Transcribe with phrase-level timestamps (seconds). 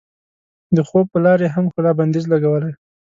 [0.75, 2.71] د خوب په لار یې هم ښکلا بندیز لګولی.